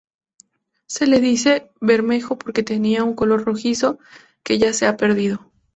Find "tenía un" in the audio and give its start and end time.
2.63-3.13